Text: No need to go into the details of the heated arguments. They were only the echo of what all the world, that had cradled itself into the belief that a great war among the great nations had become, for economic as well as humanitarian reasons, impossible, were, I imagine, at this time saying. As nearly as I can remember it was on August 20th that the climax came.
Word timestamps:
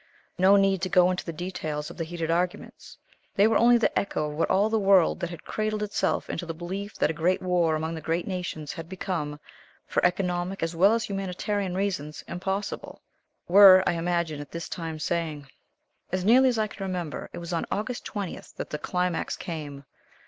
No 0.39 0.55
need 0.55 0.81
to 0.81 0.89
go 0.89 1.11
into 1.11 1.23
the 1.23 1.31
details 1.31 1.91
of 1.91 1.97
the 1.97 2.03
heated 2.05 2.31
arguments. 2.31 2.97
They 3.35 3.45
were 3.45 3.59
only 3.59 3.77
the 3.77 3.95
echo 3.95 4.31
of 4.31 4.35
what 4.35 4.49
all 4.49 4.67
the 4.67 4.79
world, 4.79 5.19
that 5.19 5.29
had 5.29 5.43
cradled 5.43 5.83
itself 5.83 6.27
into 6.27 6.47
the 6.47 6.55
belief 6.55 6.95
that 6.97 7.11
a 7.11 7.13
great 7.13 7.39
war 7.39 7.75
among 7.75 7.93
the 7.93 8.01
great 8.01 8.25
nations 8.25 8.73
had 8.73 8.89
become, 8.89 9.39
for 9.85 10.03
economic 10.03 10.63
as 10.63 10.75
well 10.75 10.95
as 10.95 11.03
humanitarian 11.03 11.75
reasons, 11.75 12.23
impossible, 12.27 13.03
were, 13.47 13.83
I 13.85 13.93
imagine, 13.93 14.41
at 14.41 14.49
this 14.49 14.67
time 14.67 14.97
saying. 14.97 15.45
As 16.11 16.25
nearly 16.25 16.49
as 16.49 16.57
I 16.57 16.65
can 16.65 16.83
remember 16.83 17.29
it 17.31 17.37
was 17.37 17.53
on 17.53 17.67
August 17.69 18.03
20th 18.07 18.55
that 18.55 18.71
the 18.71 18.79
climax 18.79 19.37
came. 19.37 19.83